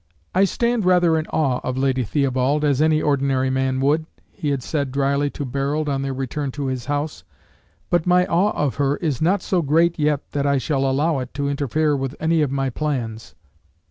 [0.33, 4.63] "I stand rather in awe of Lady Theobald, as any ordinary man would," he had
[4.63, 7.23] said dryly to Barold, on their return to his house.
[7.91, 11.35] "But my awe of her is not so great yet that I shall allow it
[11.35, 13.35] to interfere with any of my plans."